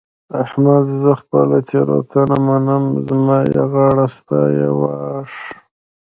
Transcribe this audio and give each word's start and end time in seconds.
احمده! 0.41 0.93
زه 1.03 1.11
خپله 1.21 1.57
تېرونته 1.69 2.19
منم؛ 2.45 2.83
زما 3.07 3.37
يې 3.51 3.61
غاړه 3.71 4.05
ستا 4.15 4.41
يې 4.57 4.69
واښ. 4.79 5.33